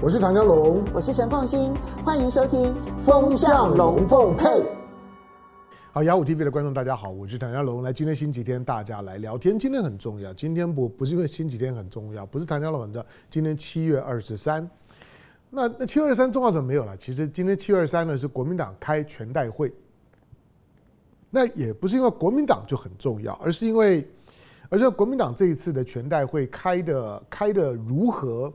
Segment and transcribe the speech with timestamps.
[0.00, 2.72] 我是唐家龙，我是陈凤欣，欢迎收听
[3.04, 4.44] 《风向龙凤配》。
[5.90, 7.82] 好，雅虎 TV 的观众大家好，我是唐家龙。
[7.82, 9.58] 来，今天星期天，大家来聊天。
[9.58, 13.06] 今天很重要，今天不不是因为星期天很重要，不是唐家龙很重要。
[13.28, 14.70] 今天七月二十三，
[15.50, 16.96] 那那七月二十三重要怎么没有了？
[16.96, 19.72] 其实今天七月二十三呢是国民党开全代会，
[21.28, 24.08] 那也不是因为国民党就很重要，而是因为，
[24.68, 28.52] 而且国民党这一次的全代会开的开的如何？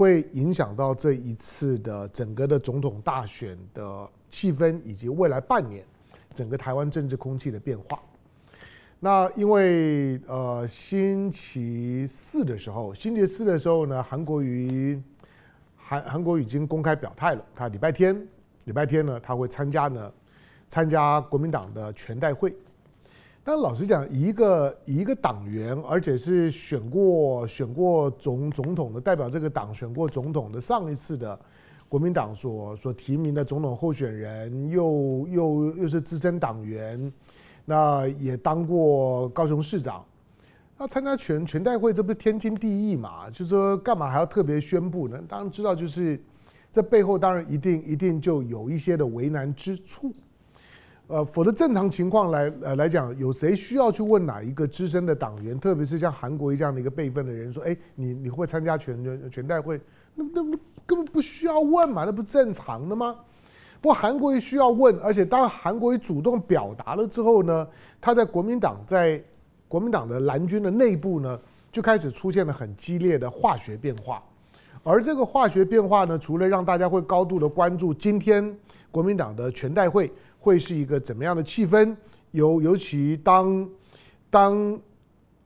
[0.00, 5.84] 会影响到这一次的整个的总统大选的气氛，以及未来半年
[6.32, 8.00] 整个台湾政治空气的变化。
[8.98, 14.98] 那因为呃星期四的时候，星期四的时候呢，韩国瑜
[15.76, 18.26] 韩韩国瑜已经公开表态了，他礼拜天
[18.64, 20.10] 礼拜天呢他会参加呢
[20.66, 22.56] 参加国民党的全代会。
[23.42, 31.38] 但老实讲，一个一个党员，而且是选过选过总总统的，代表这个党选过总统的，上一次的
[31.88, 37.12] 国民党所所提名的总统候选人，又又又是资深党员，
[37.64, 40.04] 那也当过高雄市长，
[40.76, 43.30] 那参加全全代会，这不是天经地义嘛？
[43.30, 45.18] 就是说，干嘛还要特别宣布呢？
[45.26, 46.20] 当然知道，就是
[46.70, 50.14] 这背后当然一定一定就有一些的为难之处。
[51.10, 59.80] 呃，否则正常情况来呃来讲，有谁需要去问哪一个资深的党员，特别是像韩国瑜这样的一个辈分的人，说，哎，你你会参加全全代会？
[60.14, 60.42] 那那
[60.86, 63.16] 根本不需要问嘛，那不正常的吗？
[63.80, 67.66] 不过韩国瑜需要问，而且当韩国瑜主动表达了之后呢，
[68.00, 69.20] 他在国民党在
[69.66, 71.36] 国民党的蓝军的内部呢，
[71.72, 74.22] 就开始出现了很激烈的化学变化，
[74.84, 78.56] 而这个化学变化呢，除了让大家会高度的关注今天
[78.92, 80.08] 国民党的全代会。
[80.40, 81.94] 会是一个怎么样的气氛？
[82.32, 83.68] 尤尤其当
[84.30, 84.80] 当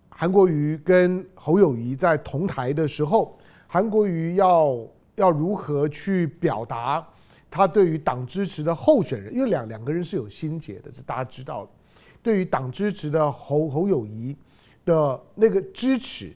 [0.09, 3.37] 韩国瑜跟侯友谊在同台的时候，
[3.67, 4.79] 韩国瑜要
[5.17, 7.05] 要如何去表达
[7.51, 9.35] 他对于党支持的候选人？
[9.35, 11.69] 因为两两个人是有心结的，这大家知道。
[12.23, 14.35] 对于党支持的侯侯友谊
[14.85, 16.33] 的那个支持，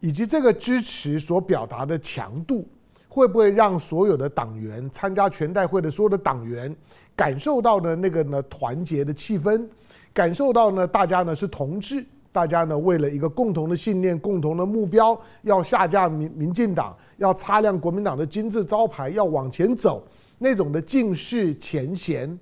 [0.00, 2.68] 以及这个支持所表达的强度。
[3.14, 6.74] 会不会让所有的党员参加全代会的所有的党员
[7.14, 9.64] 感受到呢那个呢团结的气氛，
[10.12, 20.04] 感受到呢大家呢是同志，大家呢为了一个共同的信念、共同的目标，要下架民民进党，要擦亮国民党的金字招牌，要往前走，
[20.36, 22.36] 那种的尽释前嫌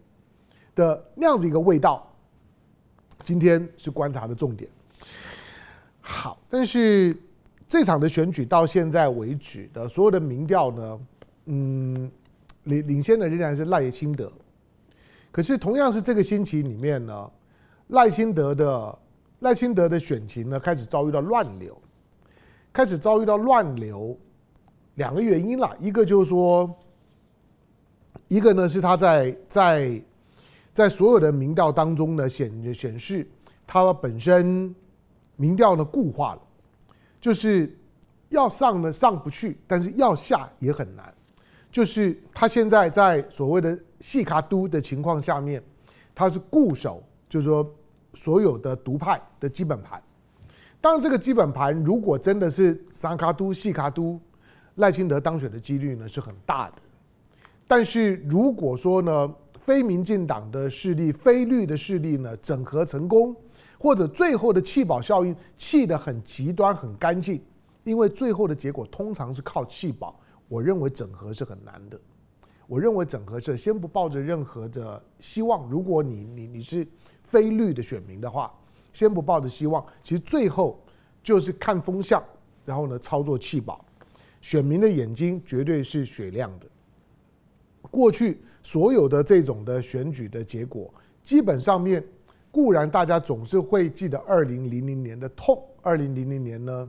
[0.75, 2.11] 的那样子一个味道，
[3.23, 4.71] 今天是观察的重点。
[6.01, 7.15] 好，但是。
[7.73, 11.01] 这场的选举到现在为止的所有的民调呢，
[11.47, 12.13] 嗯，
[12.65, 14.31] 领领先的仍然是赖清德。
[15.31, 17.31] 可是同样是这个星期里面呢，
[17.87, 18.99] 赖清德的
[19.39, 21.75] 赖清德的选情呢开始遭遇到乱流，
[22.75, 24.19] 开始遭遇到乱流，
[24.97, 26.71] 两个原因啦，一个就是说，
[28.29, 30.05] 一个呢是他在在
[30.75, 33.27] 在所有的民调当中呢显显示
[33.67, 34.75] 他本身
[35.37, 36.43] 民调呢固化了。
[37.23, 37.79] 就是
[38.31, 41.15] 要上呢上不去，但是要下也很难。
[41.71, 45.63] 就是他现在在所谓的细卡都的情况下面，
[46.15, 47.65] 他是固守，就是说
[48.13, 50.03] 所有的独派的基本盘。
[50.81, 54.21] 当然，这个基本盘如果真的是三卡都、细卡都，
[54.75, 56.77] 赖清德当选的几率呢是很大的。
[57.69, 63.35] 但是如果说呢，非民进党的势力、非绿的势力呢整合成功。
[63.83, 67.43] 或者最后的弃保效应弃得很极端很干净，
[67.83, 70.17] 因为最后的结果通常是靠弃保。
[70.47, 72.01] 我认为整合是很难的。
[72.69, 75.69] 我认为整合是先不抱着任何的希望。
[75.69, 76.87] 如果你你你是
[77.23, 78.55] 非绿的选民的话，
[78.93, 79.85] 先不抱着希望。
[80.01, 80.81] 其实最后
[81.21, 82.23] 就是看风向，
[82.65, 83.85] 然后呢操作弃保。
[84.41, 86.69] 选民的眼睛绝对是雪亮的。
[87.91, 90.89] 过去所有的这种的选举的结果，
[91.21, 92.01] 基本上面。
[92.53, 96.89] 固然大家总是会记得二零零零年的痛，二零零零年呢，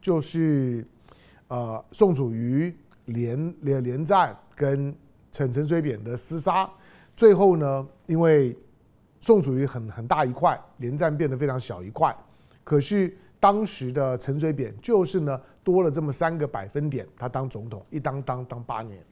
[0.00, 0.86] 就是
[1.48, 2.72] 呃宋楚瑜
[3.06, 4.94] 连连连战跟
[5.32, 6.70] 陈陈水扁的厮杀，
[7.16, 8.56] 最后呢，因为
[9.18, 12.16] 宋楚瑜很很大一块，连战变得非常小一块，
[12.62, 19.04] 可是当时的陈水扁就是呢多了这么三个百分点，他当总统一当当当八年，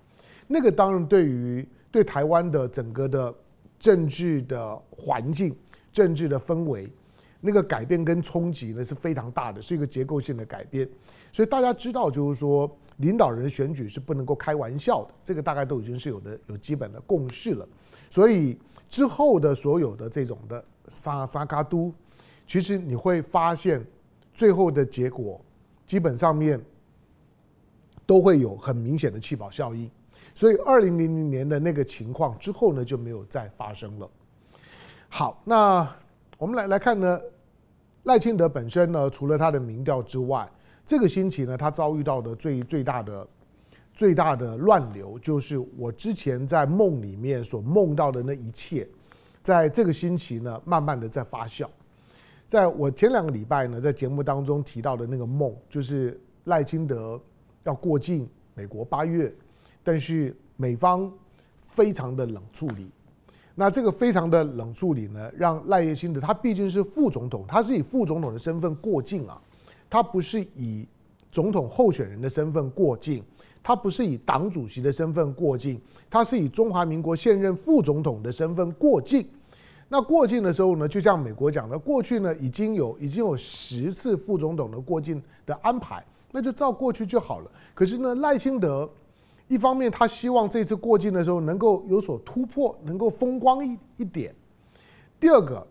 [0.47, 3.35] 那个当然对于对台湾的整个的
[3.81, 5.53] 政治的环境。
[5.93, 6.91] 政治的氛围，
[7.41, 10.89] 那个改变跟冲击呢是非常大的，是一个结构性的改变。
[11.33, 17.69] 所以大家知道，就是说领导人选举是不能够开玩笑的，这个大概都已经是有的有基本的共识了。
[18.09, 18.59] 所以
[18.89, 21.93] 之后的所有的这种的沙沙卡都，
[22.47, 23.85] 其实你会发现
[24.35, 25.41] 最后的结果
[25.87, 26.61] 基本上面
[28.05, 29.91] 都会有很明显的弃保效应。
[30.35, 34.11] 所以二零零零年的那个情况之后呢，就没有再发生了。
[35.13, 35.87] 好，那
[36.39, 37.21] 我们来来看呢，
[38.05, 40.49] 赖清德本身呢，除了他的民调之外，
[40.87, 43.27] 这个星期呢，他遭遇到的最最大的
[43.93, 48.89] 最大的乱流，就是我之前在梦里面所梦到的那一切，
[49.43, 51.67] 在这个星期呢，慢慢的在发酵。
[52.47, 57.21] 在我前两个礼拜呢，在节目当中提到的那个梦，就是赖清德
[57.65, 59.31] 要过境美国八月。
[59.83, 61.13] 但是美方
[61.69, 62.91] 非常的冷处理，
[63.61, 69.39] 那这个非常的冷处理呢，让赖清德他毕竟是副总统，他是以副总统的身份过境啊，
[69.91, 70.89] 他不是以
[71.31, 73.23] 总统候选人的身份过境，
[73.63, 75.79] 他不是以党主席的身份过境，
[76.09, 79.29] 他是以中华民国现任副总统的身份过境。
[79.91, 86.03] 那过境的时候呢，就像美国讲的，过去呢已经有已经有十次副总统的过境的安排，
[86.33, 87.51] 那就照过去就好了。
[87.75, 88.89] 可是呢，赖清德。
[89.51, 94.33] 一方面，他希望这次过境的时候能够有所突破，能够风光一一点。
[95.19, 95.67] 第二个，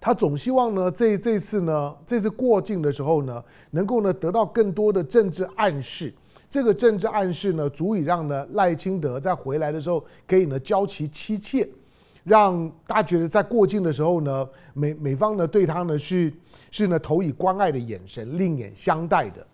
[0.00, 6.14] 他总希望呢，这这次呢，这次过境的时候呢，能够呢得到更多的政治暗示。
[6.48, 11.68] 这个政治暗示呢，足以让呢赖清德在回来的时候可以呢交其妻妾，
[12.22, 16.32] 让大家觉得在过境的时候呢，美美方呢对他呢是
[16.70, 19.44] 是呢投以关爱的眼神，另眼相待的。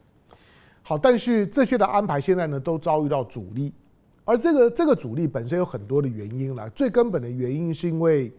[0.85, 3.73] 好，但是这些的安排现在呢都遭遇到阻力，
[4.25, 6.69] 而这个这个阻力本身有很多的原因了。
[6.71, 8.33] 最根本的原因是因为，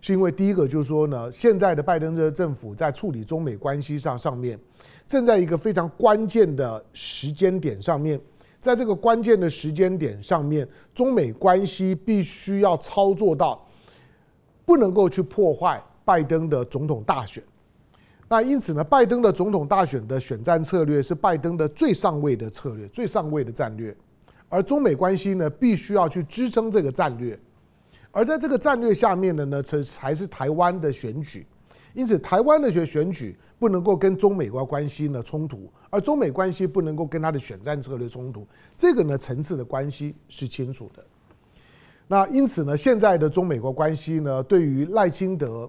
[0.00, 4.58] 是因为第一个就是说呢，现在的拜登这个政府在处理中美关系上上面，
[5.06, 8.18] 正在一个非常关键的时间点上面，
[8.58, 13.62] 在这个关键的时间点上面，中美关系必须要操作到
[14.64, 17.44] 不能够去破坏拜登的总统大选。
[18.32, 23.94] 那因此呢，拜登的总统大选的选战策略是拜登的最上位的策略，最上位的战略，
[24.48, 27.38] 而中美关系呢，必须要去支撑这个战略，
[28.10, 31.46] 而在这个战略下面的呢，才才是台湾的选举，
[31.92, 38.46] 因此台湾的选选举不能够跟中美国关系呢冲突，而中美关系不能够跟他的选战策略冲突，
[38.78, 41.04] 这个呢层次的关系是清楚的。
[42.08, 45.68] 那因此呢，现在的中美国关系呢，对于赖清德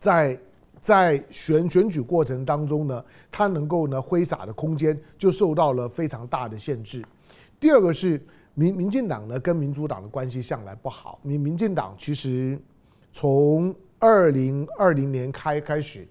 [0.00, 0.36] 在
[0.80, 7.04] 在选选举过程当中呢，他能够呢挥洒的空间就受到了非常大的限制。
[7.60, 8.20] 第二个是
[8.54, 11.18] 民民进党呢跟民主党的关系向来不好。
[11.22, 12.58] 民民进党其实
[13.12, 16.06] 从二零二零年开开始，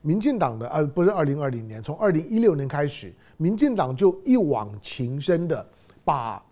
[0.00, 5.66] 民进党的呃不是二零二零年，从二零一六年开始，民进党就一往情深的
[6.04, 6.42] 把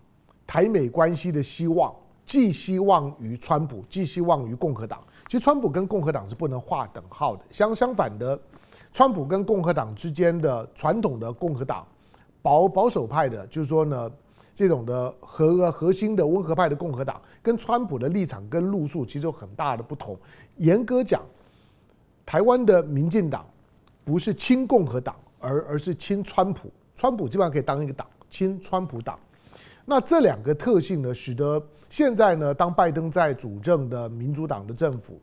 [0.45, 1.93] 台美关系的希望
[2.27, 5.01] 寄希望于川普，寄希望于共和党。
[5.27, 7.43] 其实，川普跟共和党是不能划等号的。
[7.49, 8.37] 相相反的，
[8.91, 11.87] 川普跟共和党之间的传统的共和党
[12.41, 14.11] 保保守派的，就是说呢，
[14.53, 20.17] 这种的核核心的温和派的共和党，跟川普的立场跟路数其实有很大的不同。
[20.57, 21.21] 严格讲，
[22.25, 23.45] 台湾的民进党
[24.03, 26.69] 不是亲共和党，而而是亲川普。
[26.93, 29.17] 川普基本上可以当一个党，亲川普党。
[29.89, 35.17] 那这两个特性呢，使得现在呢，当拜登在主政的民主党的政府，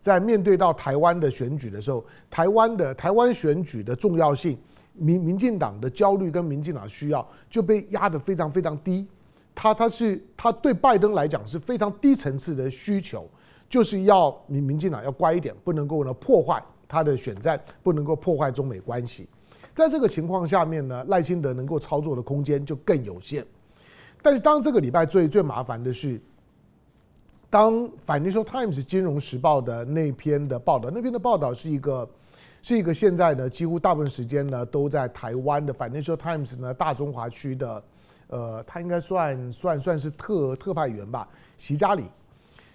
[0.00, 4.58] 在面对到台湾的选举的时候，台湾的台湾选举的重要性，
[4.94, 9.06] 民民进党的焦虑跟民进党需要就被压得非常非常低。
[9.54, 13.24] 他他是他对拜登来讲是非常低层次的需求，
[13.68, 19.28] 就是要民民进党要乖一点，不能够呢破坏他的选战，不能够破坏中美关系。
[19.72, 23.46] 在这个情况下面呢，赖清德能够操作的空间就更有限。
[24.28, 26.20] 但是当这个礼拜最最麻烦的是，
[27.48, 27.72] 当
[28.06, 32.06] 《Financial Times》金融时报的那篇的报道，那篇的报道是一个
[32.60, 37.82] 是一个现在呢几乎大部分时间呢都在台湾的《Financial Times》呢大中华区的，
[38.26, 42.06] 呃，他应该算算算是特特派员吧，习嘉玲，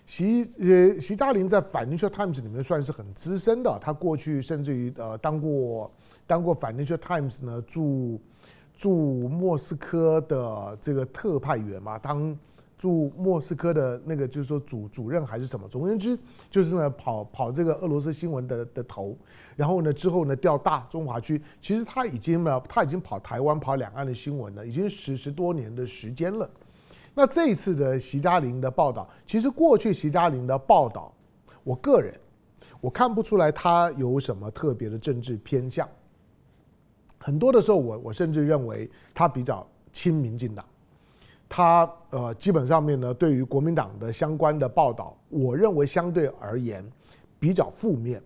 [0.07, 5.91] 习呃习嘉玲在《Financial Times》里面算是很资深的，他过去甚至于呃当过
[6.25, 8.19] 当过《Financial Times》呢驻。
[8.75, 12.37] 驻莫斯科的这个特派员嘛，当
[12.77, 19.15] 驻莫斯科的那个就是说主主任还是什么，总而言之就是呢跑跑这个俄罗斯新闻的的头，
[19.55, 26.49] 然后呢之后呢调大中华区，其实他已经呢他已经跑台湾跑两岸的新闻了，已经十十多年的时间了。
[27.13, 31.13] 那这一次的习嘉玲的报道，其实过去习嘉玲的报道，
[31.63, 32.13] 我个人
[32.81, 35.87] 我看不出来他有什么特别的政治偏向。
[37.23, 40.65] 很多的时候我，我甚至认为他比较亲民进党，
[41.47, 46.85] 他呃基本上面呢，对于国民党的相关的报道，我认为相对而言
[47.39, 48.21] 比较负面。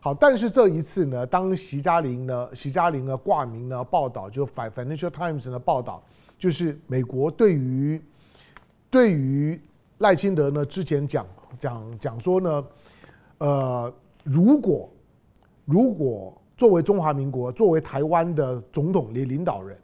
[0.00, 6.02] 好，但是这一次呢，当徐嘉玲呢，徐嘉玲呢挂名呢报道，就《Financial Times》的报道，
[6.38, 8.00] 就是美国对于
[8.90, 9.58] 对于
[9.98, 11.26] 赖清德呢之前讲
[11.58, 12.64] 讲讲说呢，
[13.38, 14.88] 呃，如果
[15.64, 19.76] 如果作为中华民国作为台湾的总统领领导人，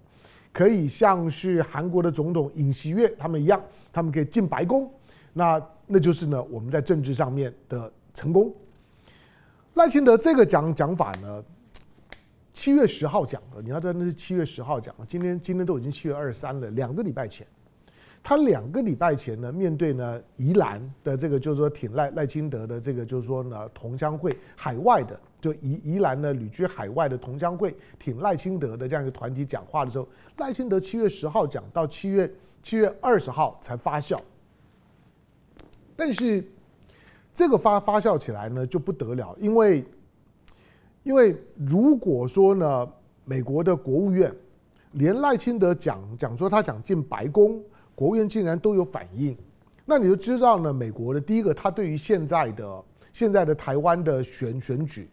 [0.52, 3.62] 可以像是韩国的总统尹锡悦他们一样，
[3.92, 4.90] 他们可以进白宫，
[5.34, 8.54] 那那就是呢我们在政治上面的成功。
[9.74, 11.44] 赖清德这个讲讲法呢，
[12.52, 15.04] 七月十号讲的，你要知道那是七月十号讲的。
[15.06, 17.46] 今天今天都已经七月二十三了，两个礼拜前，
[18.22, 34.18] 他两个礼拜前呢，面对呢宜兰的这个就是说挺赖赖清德的这个就是说呢同乡会海外的，就宜宜兰呢旅居海外的同乡会挺赖清德的这样一个团体讲话的时候，赖清德七月十号讲到七月七月二十号才发酵，
[35.96, 36.44] 但是。
[37.34, 39.82] 这个发发酵起来呢就不得了，因为，
[41.02, 42.86] 因为如果说呢，
[43.24, 44.30] 美国的国务院
[44.90, 47.58] 连赖清德讲讲说他想进白宫，
[47.94, 49.36] 国务院竟然都有反应，
[49.84, 55.08] 那你就知道呢，美国的第一个，他对于现在的现在的台湾的选选举，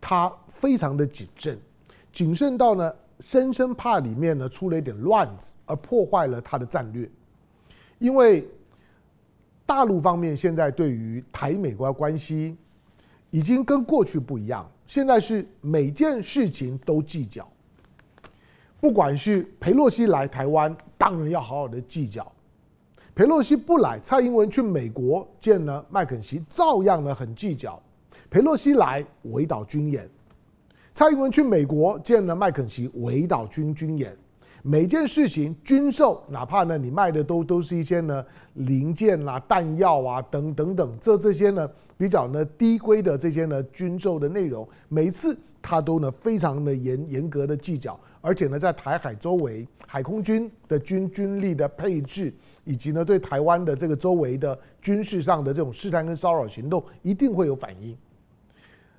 [0.00, 1.58] 他非常的谨慎，
[2.12, 7.10] 谨慎到呢，深深怕里面呢出了一点乱子，而破坏了他的战略，
[7.98, 8.48] 因为。
[9.66, 12.56] 大陆方面现在对于台美国关系
[13.30, 17.48] 已经跟过去不一样，现在是每件事情都计较，
[18.80, 22.22] 不管是裴洛西来台湾，当然要好好的计较；
[23.14, 27.78] 裴洛西不来，蔡英文去美国见了麦肯锡，照样呢很计较；
[28.30, 30.08] 裴洛西来围岛军演，
[30.94, 34.16] 蔡英文去美国见了麦肯锡，围岛军军演。
[34.62, 38.22] 每件事情军售，哪怕呢你卖的都都是一些呢
[38.54, 52.32] 零件啦、弹药啊等等等，这这些呢比较呢低规的这些呢军售的内容，每次他都呢非常的严严格的计较，而且呢在台海周围海空军的军军力的配置，
[52.64, 57.96] 以及呢对台湾的这个周围的军事上的这种试探跟骚扰行动，一定会有反应。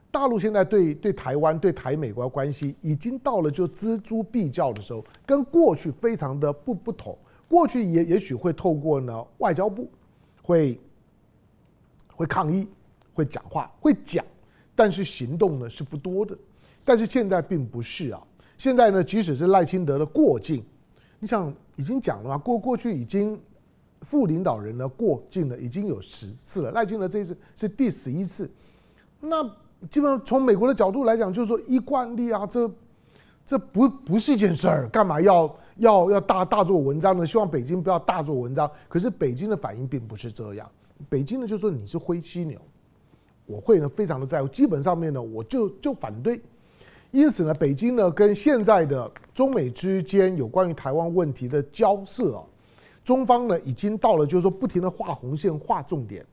[0.09, 7.17] 大陆现在对对台湾对台美国关系已经到了就锱铢必较的时候，跟过去非常的不不同。
[7.47, 9.89] 过去也也许会透过呢外交部
[10.41, 10.79] 会
[12.15, 12.67] 会抗议、
[13.13, 14.25] 会讲话、会讲，
[14.75, 16.37] 但是行动呢是不多的。
[16.83, 18.21] 但是现在并不是啊，
[18.61, 20.63] 现在呢即使是赖清德的过境，
[21.19, 23.35] 你想已经讲了嘛，过过去已经
[24.01, 28.47] 副领导人呢过境了已经有十次了，赖清德这一次是第十一次，
[29.19, 29.43] 那。
[29.89, 32.71] 基本上从美国的角度来讲，就是说依惯例啊，这
[33.43, 37.25] 这不不是一件事儿，干嘛要要要大大做文章呢？
[37.25, 38.69] 希望北京不要大做文章。
[38.87, 40.69] 可是北京的反应并不是这样，
[41.09, 42.61] 北京呢就说你是灰犀牛，
[43.47, 46.39] 我会呢非常的在乎，基本上面呢我就就反对。
[47.11, 52.43] 因此呢，北京呢跟现在的中美之间有关于台湾问题的交涉啊，
[53.03, 56.25] 中方呢已经到了就是说不停的画红线、画重点。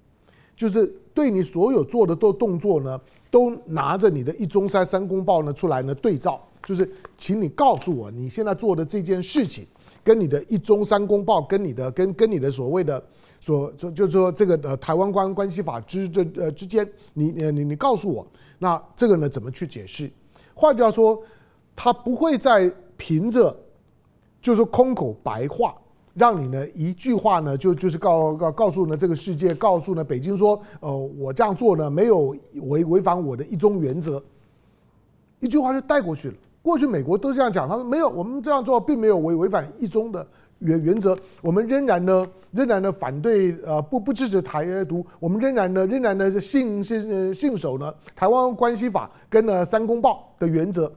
[0.57, 9.65] 就是对你所有做的都动作呢，都拿着你的一中三三公报呢出来呢对照，就是请你告诉我你现在做的这件事情，
[10.03, 13.01] 跟你的一中三公报，跟你的跟跟你的所谓的
[13.39, 18.27] 所就就是说这个呃台湾关关系法之这呃之间，你你你你告诉我，
[18.59, 20.11] 那这个呢怎么去解释？
[20.59, 21.23] 换句话说，
[21.77, 23.57] 他不会再凭着
[24.43, 25.73] 就是空口白话。
[26.15, 34.21] 让你呢一句话呢就就是告告告诉呢这个世界，告诉呢北京说，呃，我这样做呢没有违违反我的一中原则，
[35.39, 36.35] 一句话就带过去了。
[36.61, 40.27] 过去美国都这样讲，他说没有，我们这样做并没有违违反一中的
[40.61, 50.93] 原原则，我们仍然呢仍然呢反对呃不不支持台独，我们仍然呢仍然呢是信信信守呢台湾关系法跟呢三公报的原则。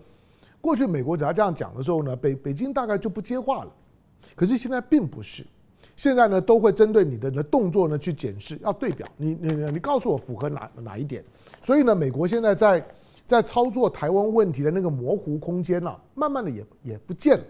[0.60, 3.72] 过去美国只要这样讲的时候呢，北北京大概就不接话了。
[4.36, 5.46] 可是现在并不是，
[5.96, 11.24] 现在呢都会针对你的呢动作呢去检视，要对表，你你你告诉我符合哪哪一点？
[11.62, 12.84] 所以呢，美国现在在
[13.26, 17.44] 在操作台湾问题的那个模糊空间呢，慢慢的也也不见了。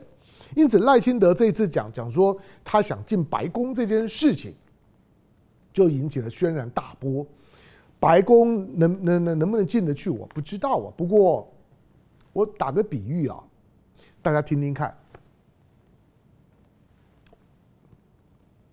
[0.56, 4.54] 因此赖清德这一次讲讲说他想进白宫这件事情，
[5.72, 7.26] 就引起了轩然大波。
[8.00, 10.94] 白宫能能能能不能进得去，我不知道啊。
[10.98, 11.52] 不过
[12.34, 13.44] 我打个比喻啊，
[14.22, 14.98] 大家听听看。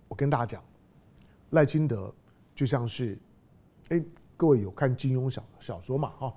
[0.08, 0.64] 我跟大家讲，
[1.50, 2.12] 赖清德
[2.54, 3.18] 就像是，
[3.90, 4.02] 哎，
[4.36, 6.08] 各位有看金庸小小说嘛？
[6.18, 6.34] 哈，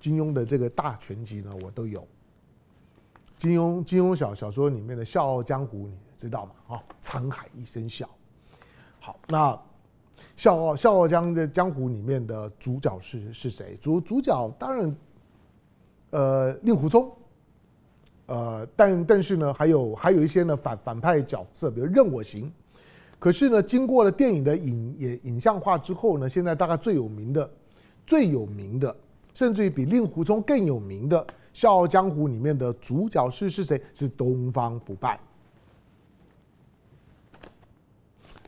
[0.00, 2.06] 金庸的这个大全集呢，我都有。
[3.38, 6.74] 金庸金庸小小说里面的《笑傲江湖》，你知道吗？
[6.74, 8.08] 啊，沧海一声笑。
[8.98, 9.58] 好，那
[10.34, 13.76] 笑傲笑傲江的江湖里面的主角是是谁？
[13.80, 14.96] 主主角当然，
[16.10, 17.10] 呃，令狐冲。
[18.26, 22.52] 呃，但但是呢，还有还有一些呢反反派角色，比如任我行。
[23.20, 27.48] 可是呢，经过了电影的影也影像化之后呢，现在大概最有名的、
[28.04, 28.94] 最有名的，
[29.32, 33.82] 甚至于比令狐冲更有名的《笑傲江湖》里面的主角是是谁？
[33.94, 35.18] 是东方不败。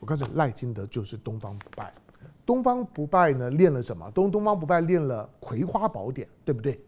[0.01, 1.93] 我告诉你，赖清德就是东方不败。
[2.47, 4.11] 东方不败呢，练了什么？
[4.11, 6.81] 东东方不败练了葵花宝典，对不对？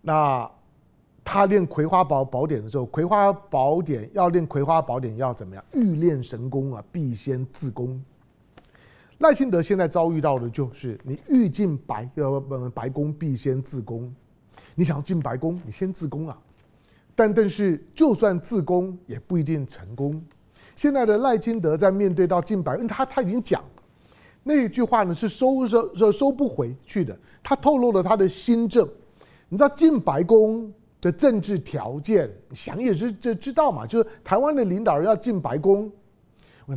[0.00, 0.50] 那。
[1.22, 5.64] 他练葵花宝宝典的时候，葵花宝典要练葵花宝典要怎么样？
[5.74, 8.02] 欲练神功啊，必先自宫。
[9.18, 14.12] 赖清德现在遭遇到的就是，你欲进白呃白宫，必先自宫。
[14.80, 16.34] 你想要进白宫，你先自宫啊。
[17.14, 20.24] 但但是，就算自宫，也不一定成功。
[20.74, 23.62] 现在的赖清德在面对到进白，他他已经讲
[24.42, 27.14] 那一句话呢，是收收收收不回去的。
[27.42, 28.88] 他透露了他的新政。
[29.50, 35.92] 你知道进白宫的政治条件，想也是就知道嘛，就是台湾的领导人要进白宫，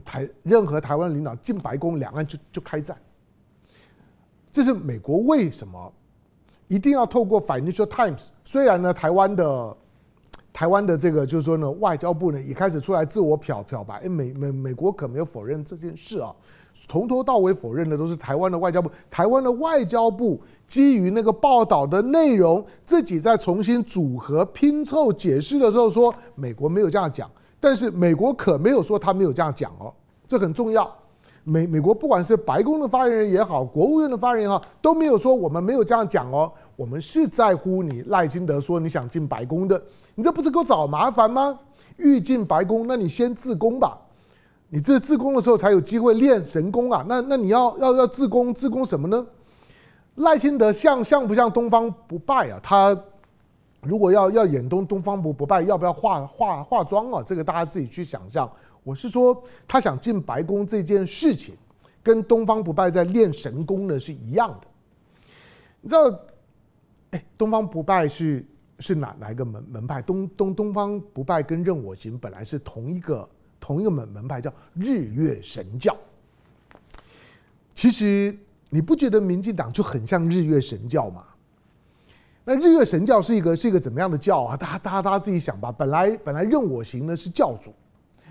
[0.03, 2.97] 台任何台湾领导进白宫，两岸就就开战。
[4.51, 5.93] 这是美国为什么
[6.67, 8.27] 一定要透过 Financial Times？
[8.43, 9.77] 虽然呢，台湾的
[10.51, 16.33] 台湾的这个就是说呢，外交部呢也开始出来自我漂漂白，哎，美美美国可没有否认这件事啊。
[16.89, 18.91] 从头到尾否认的都是台湾的外交部。
[19.09, 27.29] 台湾的外交部基于那个报道的内容，自己在重新组合拼凑解释的时候说，美国没有这样讲。
[27.59, 29.93] 但是美国可没有说他没有这样讲哦，
[30.27, 30.93] 这很重要。
[31.43, 36.51] 美美国不管是白宫的发言人也好，国务院的发言人也好，都没有说我们没有这样讲哦。
[36.75, 39.81] 我们是在乎你赖清德说你想进白宫的，
[40.15, 41.59] 你这不是给我找麻烦吗？
[41.97, 43.97] 欲进白宫，那你先自宫吧。
[44.69, 47.05] 你这自宫的时候才有机会练神功啊！
[47.07, 49.23] 那那你要要要自宫自宫什么呢？
[50.15, 52.59] 赖清德像像不像东方不败啊？
[52.63, 52.97] 他
[53.81, 57.21] 如果要要演东东方不不败，要不要化化化妆啊？
[57.23, 58.49] 这个大家自己去想象。
[58.83, 61.55] 我是说，他想进白宫这件事情，
[62.01, 64.67] 跟东方不败在练神功呢是一样的。
[65.81, 66.19] 你知道，
[67.11, 68.45] 哎，东方不败是
[68.79, 70.01] 是哪哪一个门门派？
[70.01, 73.27] 东东东方不败跟任我行本来是同一个。
[73.65, 75.95] 同一个门门派叫日月神教。
[77.73, 78.37] 其实
[78.69, 81.23] 你不觉得民进党就很像日月神教吗？
[82.43, 84.57] 那日月神教是一个是一个怎么样的教啊？
[84.57, 85.71] 大家大家大家自己想吧。
[85.71, 87.73] 本来本来任我行呢是教主，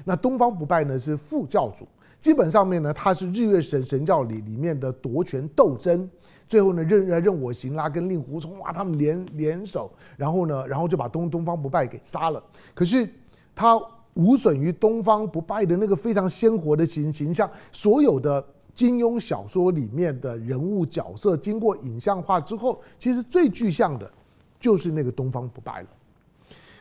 [0.04, 1.86] 那东方不败呢是副教主。
[2.18, 6.08] 基本上面呢，他是日月神神教里里面的夺权斗争。
[6.48, 12.42] 最后呢，任任我行啦跟令狐冲哇，他们联联手，然后呢，然后就把东东方不败给杀了。
[12.74, 13.08] 可是
[13.54, 13.80] 他。
[14.14, 24.12] 无损于东方不败的那个非常鲜活的形形象，所有的金庸小说里面的人物角色，经过影像化之后，其实最具象的，
[24.60, 25.88] 就是那个东方不败了。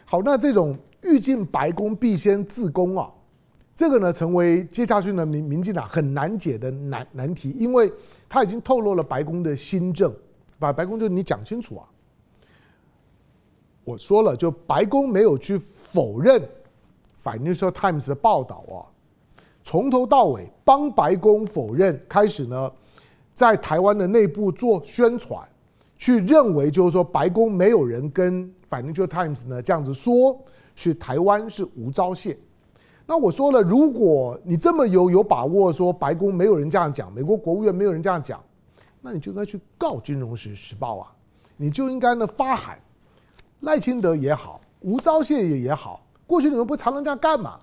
[0.04, 3.12] 好，那这种欲进白宫必先自宫啊，
[3.76, 7.92] 这个呢，成为接下去呢民民进党很难解的难难题，因为
[8.30, 10.14] 他已经透露了白宫的新政，
[10.60, 11.86] 把白宫就你讲清楚啊。
[13.84, 16.42] 我说了，就白宫没有去否认。
[17.24, 18.82] Financial Times 的报道啊，
[19.64, 22.72] 从头到尾帮白宫否认，开始呢，
[23.32, 25.48] 在台湾的内部做宣传，
[25.96, 30.36] 去认为就是说白宫没有人跟 Financial Times 呢这样子说，
[30.76, 32.38] 是台湾是无招谢。
[33.06, 38.42] 那我说了，如果你这么有有把握说白宫没有人这样讲，美国国务院没有人这样讲，
[39.02, 41.12] 那你就应该去告《金融时时报》啊，
[41.58, 42.80] 你就应该呢发函，
[43.62, 46.06] 赖清德也好，吴钊燮也也好。
[46.26, 47.60] 过去你们不常常这样干嘛？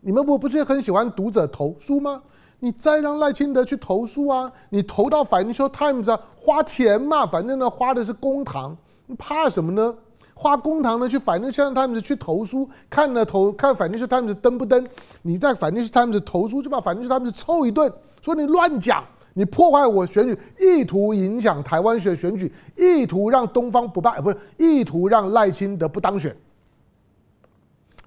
[0.00, 2.22] 你们不不是很喜欢读者投书吗？
[2.60, 4.52] 你再让赖清德去投书啊！
[4.70, 9.96] 你投到 Financial Times 啊，花钱嘛，反正呢花的是公帑，你怕什么呢？
[10.40, 14.86] 花公堂呢去 Financial Times 去投书，看了投看 Financial Times 登不登？
[15.22, 26.36] 你在 Financial Times 投书就把 Financial Times 臭一顿，说你乱讲，你破坏我选举，意图影响台湾选选举，意图让东方不败，不是意图让赖清德不当选。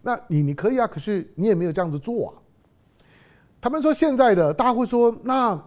[0.01, 2.33] 那你你可以啊，可是你也没有这样子做啊。
[3.59, 5.61] 他们说现在的大家会说，那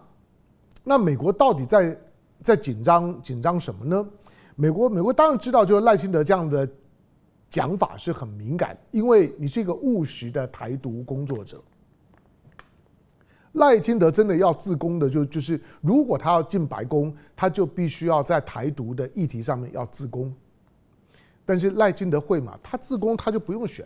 [0.83, 1.95] 那美国到底在
[2.41, 4.03] 在紧张紧张什么呢？
[4.55, 6.67] 美国美国当然知道，就是赖清德这样的
[7.49, 11.61] 讲法是很敏感，因为你是一个务实的台独工作者。
[13.53, 20.33] 赖清德真的要自宫的，就就是如果他要进白宫，他就必须要在台独的议题上面要自宫。
[21.45, 22.59] 但是赖清德会嘛？
[22.63, 23.85] 他自宫他就不用选。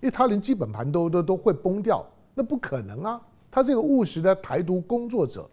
[0.00, 3.20] 因为他连基本盘都都都会崩掉，那不可能啊！
[3.50, 5.44] 他他是一个务实的台独工作者，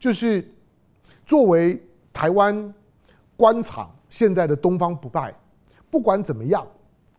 [0.00, 0.44] 就是
[1.24, 1.80] 作为
[2.12, 2.74] 台湾
[3.36, 5.34] 官场现在的东方不败，
[5.90, 6.66] 不管怎么样，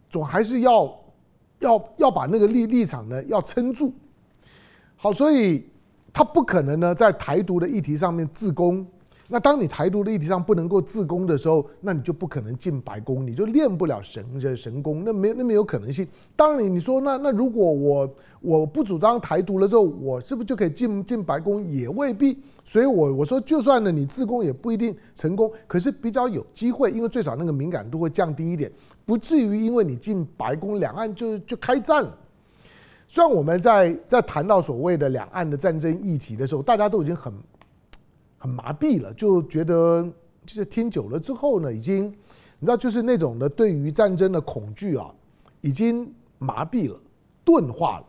[0.10, 0.98] 总还是要
[1.60, 3.94] 要要把那个立立场呢要撑住。
[4.96, 5.70] 好，所以
[6.12, 8.86] 他不可能呢在台独的议题上面自攻。
[9.30, 16.08] 那当你台独的议题上不能够自攻的时候，那你就不可能进白宫，你就练不了神的神功，那没那没有可能性。
[16.34, 18.10] 当然，你说那那如果我
[18.40, 21.62] 我不主张台独了之后，我是不是就可以进进白宫？
[21.66, 22.38] 也未必。
[22.64, 28.72] 所以我我说，就算呢你自攻也不一定成功，可是比较有机会，因为最少那个敏感度会降低一点，
[29.06, 32.18] 不至于因为你进白宫，两岸就就开战了。
[33.10, 37.34] 虽然我们在在谈到所谓的两岸的战争议题的时候，大家都已经很。
[38.38, 40.04] 很麻痹了，就觉得
[40.46, 42.06] 就是听久了之后呢，已经
[42.60, 45.14] 你知道，就是那种的对于战争的恐惧啊，
[45.62, 47.00] 已经麻痹了、
[47.44, 48.06] 钝化了。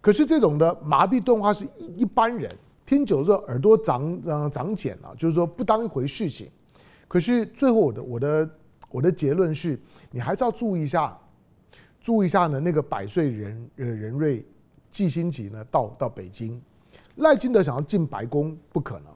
[0.00, 2.54] 可是这种的麻痹钝化是一一般人
[2.84, 6.50] 听久了之后耳朵长长长茧了，就是说不当一回事情。
[7.08, 8.50] 可是最后我的我的
[8.90, 9.80] 我的结论是，
[10.10, 11.18] 你还是要注意一下，
[12.00, 14.44] 注意一下呢，那个百岁人呃人瑞
[14.90, 16.60] 季新吉呢到到北京，
[17.16, 19.13] 赖清德想要进白宫不可能。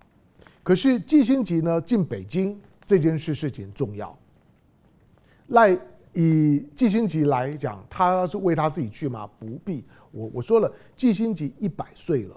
[0.69, 4.15] 可是季辛吉呢进北京这件事事情重要。
[5.47, 5.75] 赖
[6.13, 9.27] 以季辛吉来讲，他是为他自己去吗？
[9.39, 9.83] 不必。
[10.11, 12.37] 我我说了，季辛吉一百岁了，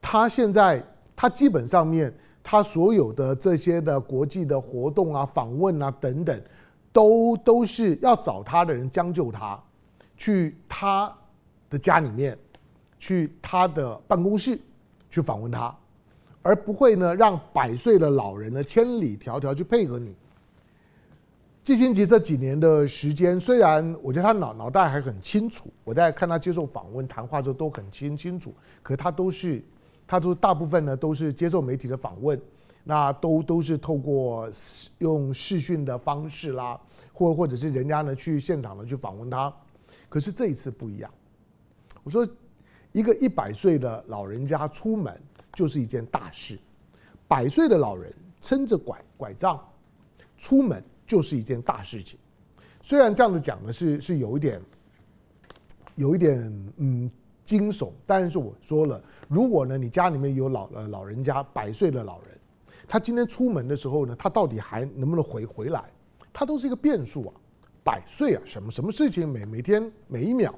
[0.00, 0.80] 他现在
[1.16, 6.40] 他基本上面他所有的这些的国际的活动啊、访问啊等等，
[6.92, 9.60] 都都是要找他的人将就他，
[10.16, 11.12] 去他
[11.68, 12.38] 的家里面，
[13.00, 14.56] 去他的办公室
[15.10, 15.76] 去访问他。
[16.42, 20.14] 而不会呢，让百岁的老人呢千里迢迢去配合你。
[21.64, 29.62] 季辛吉这几年的时间，虽然我觉得他脑脑袋还很清楚，我在看他接受访问谈话的时候都很清清楚，可他都是，
[30.06, 32.40] 他都大部分呢都是接受媒体的访问，
[32.84, 34.48] 那都都是透过
[35.00, 36.80] 用视讯的方式啦，
[37.12, 39.52] 或或者是人家呢去现场呢去访问他，
[40.08, 41.10] 可是这一次不一样。
[42.02, 42.26] 我说，
[42.92, 45.20] 一个一百岁的老人家出门。
[45.58, 46.56] 就是一件大事，
[47.26, 49.60] 百岁的老人撑着拐拐杖
[50.36, 52.16] 出门就是一件大事情。
[52.80, 54.62] 虽然这样子讲呢是是有一点，
[55.96, 56.38] 有一点
[56.76, 57.10] 嗯
[57.42, 62.38] 惊悚，但是我说了，如果呢你家里面有老呃老人家百岁的老人，
[62.86, 65.90] 他今天出门的时候呢，他到底还能不能回回来？
[66.32, 67.34] 他都是一个变数啊。
[67.82, 70.56] 百岁啊，什么什么事情每每天每一秒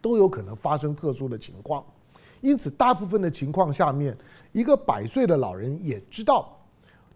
[0.00, 1.84] 都有可能发生特殊的情况。
[2.40, 4.16] 因此，大部分的情况下面，
[4.52, 6.56] 一个百岁的老人也知道，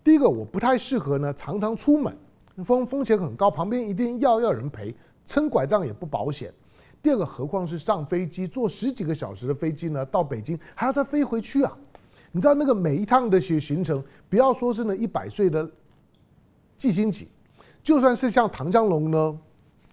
[0.02, 2.16] 第一个我不太适合呢，常常出门，
[2.64, 6.52] 风风险很高，旁边一定要要人陪，撑拐杖也不保险。
[7.00, 11.76] 第二个，何况是上飞机，坐十几个小时的飞机呢，到北京还要再飞回去啊！
[12.32, 15.70] 你知道那个每一趟的行行程，不要说是那一百岁的
[16.76, 17.28] 季星级，
[17.82, 19.38] 就算是像唐江龙呢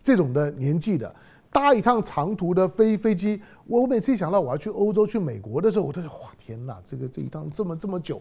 [0.04, 1.14] 这种的年纪的。
[1.52, 8.20] 搭一趟长途的飞飞机，我我每次一想到我要去欧洲、去美国的时候，我都想：哇，天哪，这个这一趟这么这么久，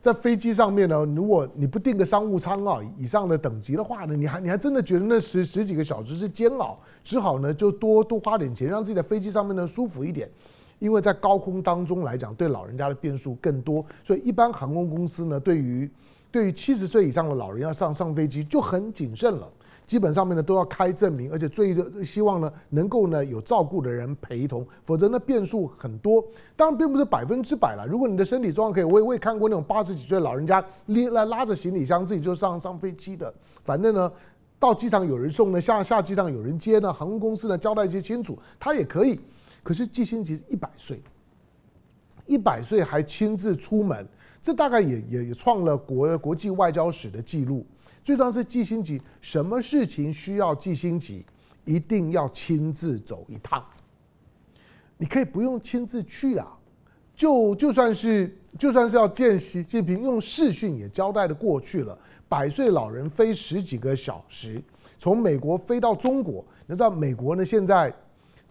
[0.00, 10.30] 在飞机上面呢，如果你不订个商务舱啊以上的等级的话呢，你还你还真的觉得那十十几个小时是煎熬，只好呢就多多花点钱，让自己在飞机上面呢舒服一点，
[10.78, 15.90] 因为在高空当中来讲，对老人家的变数更多，所以一般航空公司呢，对于
[16.30, 19.50] 对于七十岁以上的老人要上上飞机就很谨慎了。
[19.90, 21.74] 基本上面呢都要开证明，而且最
[22.04, 26.24] 希望呢能够呢有照顾的人陪同，否则呢变数很多。
[26.54, 27.84] 当然并不是百分之百了。
[27.84, 33.34] 如果你的身体状况可以，我也我也看过那种八十几岁老人家拎来拉着行李箱自己就上上飞机的。
[33.64, 34.12] 反正呢
[34.60, 39.18] 到机场有人送呢，下下机场有人接呢，航空公司呢交代一些清楚，他也可以。
[39.64, 41.02] 可是季辛吉一百岁，
[42.26, 44.06] 一百岁还亲自出门，
[44.40, 47.66] 这大概也也也创了国国际外交史的记录。
[48.10, 51.24] 最重要是季辛吉，什么事情需要季辛吉，
[51.64, 53.64] 一定要亲自走一趟。
[54.98, 56.48] 你可以不用亲自去啊，
[57.14, 61.96] 就就算是就算是要见习近平，用视讯也交代的过去了。
[62.28, 64.60] 百岁老人飞十几个小时，
[64.98, 67.94] 从美国飞到中国，你知道美国呢现在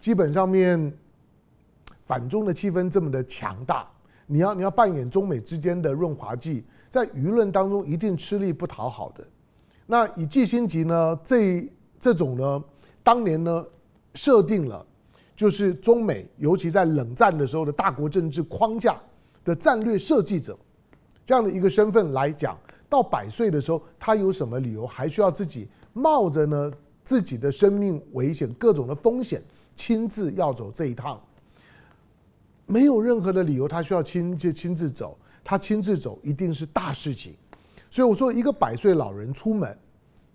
[0.00, 0.90] 基本上面
[2.00, 3.86] 反中的气氛这么的强大，
[4.26, 9.22] 你要你要扮演中美之间的润滑剂，在舆论当中一定吃力不讨好的。
[9.90, 12.64] 那以季新吉呢，这这种呢，
[13.02, 13.66] 当年呢
[14.14, 14.86] 设定了，
[15.34, 18.96] 就是中美尤其在冷战的时候的大国政治框架
[19.44, 20.56] 的战略设计者，
[21.26, 22.56] 这样的一个身份来讲，
[22.88, 26.72] 到百岁的时候，他有什么理由还需要自己冒着呢
[27.02, 29.42] 自己的生命危险、各种的风险，
[29.74, 31.20] 亲自要走这一趟？
[32.64, 37.34] 没有任何的理由他需要亲自亲自走，他亲自走一定是大事情。
[37.90, 39.76] 所以我说，一个百岁老人出门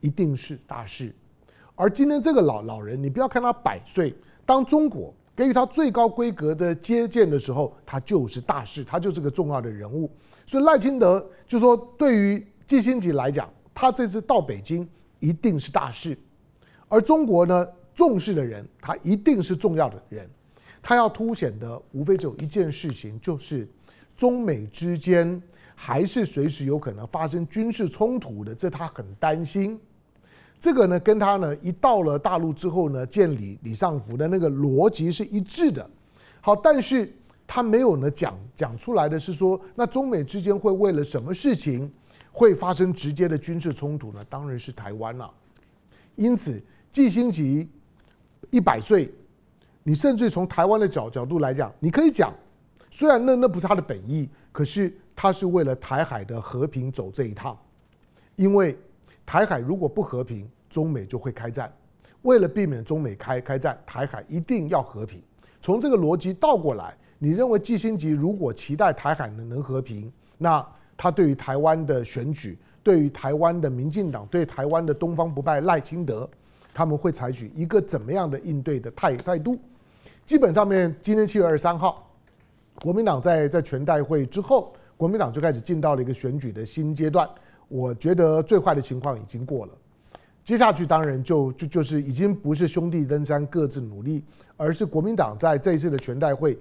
[0.02, 1.16] 一定是大事。
[1.74, 4.14] 而今天这个老老人，你不要看他百岁，
[4.46, 10.12] 当中国给予他最高规格的接见的时候，他就是大事，他就是个重要的人物。
[10.46, 14.88] 所以赖清德就说，对于季辛吉来讲，他这次到北京
[15.20, 16.18] 一定是大事。
[16.88, 20.30] 而中国呢，重视的人，他一定是重要的人。
[20.82, 23.68] 他要凸显的无非只有一件事情，就是
[24.16, 25.42] 中美之间
[25.76, 29.80] 还是随时有可能发生军事冲突的，这他很担心。
[30.60, 35.88] 这个呢，跟他呢一到了大陆之后呢，见李李尚福的那个逻辑是一致的。
[36.42, 37.14] 好，但是
[37.46, 41.92] 他没有呢讲讲出来的是说，那中美之间会为了什么事情
[42.32, 44.26] 会发生直接的军事冲突呢？
[44.30, 45.30] 当然是台湾了。
[46.16, 46.60] 因此，
[46.92, 47.70] 季辛吉
[48.50, 49.14] 一百岁。
[49.88, 52.34] 你甚至从台湾的角角度来讲，你可以讲，
[52.90, 57.58] 虽然那那不是他的本意，可是他是为了台海的和平走这一趟，
[58.36, 58.78] 因为
[59.26, 61.72] 台海如果不和平，中美就会开战。
[62.24, 65.22] 为了避免中美开开战，台海一定要和平。
[65.62, 70.66] 从这个逻辑倒过来，你认为季辛吉如果期待台海能能和平，那
[70.98, 76.30] 他对于台湾的选举，对于台湾的民进党，对台湾的东方不败赖清德，
[76.74, 79.58] 他们会采取一个怎么样的应对的态态度？
[80.26, 82.12] 基本上面，今天七月二十三号，
[82.82, 87.30] 国民党在在全代会之后，国民党就开始进到了一个选举的新阶段。
[87.68, 89.74] 我觉得最坏的情况已经过了，
[90.44, 94.24] 接下去当然就就就是已经不是兄弟登山各自努力，
[94.56, 96.58] 而是国民党在这一次的全代会，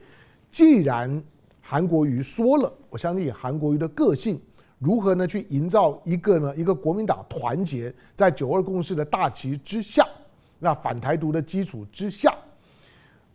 [0.50, 1.22] 既然
[1.60, 4.40] 韩国瑜说了，我相信韩国瑜的个性
[4.78, 5.26] 如何呢？
[5.26, 10.06] 去营造一个呢一个国民党团结在九二共识的大旗之下，
[10.58, 12.34] 那反台独的基础之下。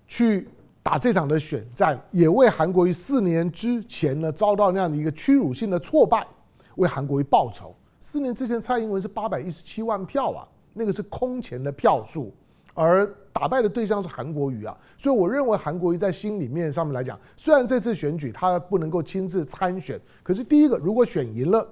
[0.08, 0.48] 去
[0.82, 6.26] 打这场的选战，也为韩国瑜四年之前呢遭到那样的一个屈辱性的挫败，
[6.76, 7.76] 为韩国瑜报仇。
[8.00, 12.34] 四年之前，蔡英文是八百一十七万票啊，那个是空前的票数，
[12.74, 14.76] 而打败的对象是韩国瑜啊。
[14.98, 21.68] 所以我认为韩国瑜在心里面上面来讲，虽然这次选举他不能够亲自参选，可是第一个，如果选赢了，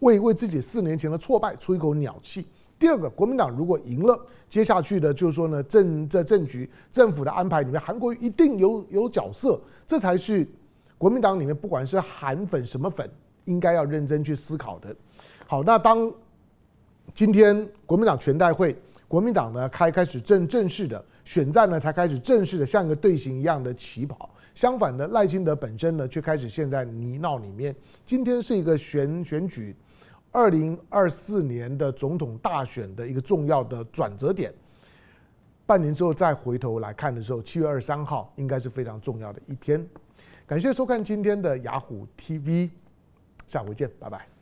[0.00, 2.46] 为为自己四年前的挫败出一口鸟气。
[2.78, 4.16] 第二个，国民党如果赢了，
[4.48, 10.46] 接下去的就是说呢，政这政局政府的安排里面，韩国一定有有角色，这才是
[10.96, 13.10] 国民党里面不管是韩粉什么粉，
[13.46, 14.94] 应该要认真去思考的。
[15.46, 16.12] 好，那当
[17.12, 18.76] 今天国民党全代会，
[19.08, 24.30] 国民党呢开开始正正式的选战呢，才开始正式的像一个队形一样的起跑。
[24.54, 27.74] 相反的，赖清德本身呢，却开始陷在泥淖里面。
[28.06, 29.74] 今天是一个选选举。
[30.30, 34.52] 二零二四年的总统大选的一个重要的转折点，
[35.66, 39.84] 半年之后再回头来看的时候，七月二十三号应该是非常重要的一天。
[40.46, 42.70] 感谢收看今天的雅虎 TV，
[43.46, 44.37] 下回见，拜拜。